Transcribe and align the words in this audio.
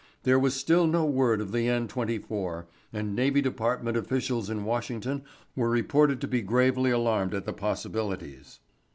There 0.23 0.39
was 0.39 0.55
still 0.55 0.87
no 0.87 1.05
word 1.05 1.41
of 1.41 1.51
the 1.51 1.69
N 1.69 1.87
24, 1.87 2.65
and 2.91 3.15
navy 3.15 3.39
department 3.39 3.95
officials 3.95 4.49
in 4.49 4.65
Washington 4.65 5.21
were 5.55 5.69
reported 5.69 6.19
to 6.21 6.27
be 6.27 6.41
gravely 6.41 6.89
alarmed 6.89 7.35
at 7.35 7.45
the 7.45 7.53
possibilities. 7.53 8.61